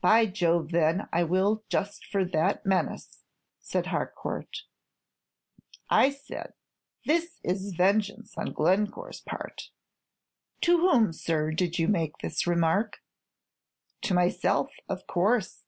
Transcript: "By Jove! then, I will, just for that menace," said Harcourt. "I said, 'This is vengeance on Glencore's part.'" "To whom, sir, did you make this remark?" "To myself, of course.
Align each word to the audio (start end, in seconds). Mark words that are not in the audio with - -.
"By 0.00 0.26
Jove! 0.26 0.72
then, 0.72 1.08
I 1.12 1.22
will, 1.22 1.62
just 1.68 2.04
for 2.04 2.24
that 2.24 2.66
menace," 2.66 3.22
said 3.60 3.86
Harcourt. 3.86 4.64
"I 5.88 6.10
said, 6.10 6.54
'This 7.06 7.38
is 7.44 7.74
vengeance 7.76 8.36
on 8.36 8.52
Glencore's 8.52 9.20
part.'" 9.20 9.70
"To 10.62 10.78
whom, 10.78 11.12
sir, 11.12 11.52
did 11.52 11.78
you 11.78 11.86
make 11.86 12.18
this 12.18 12.44
remark?" 12.44 12.96
"To 14.02 14.14
myself, 14.14 14.72
of 14.88 15.06
course. 15.06 15.62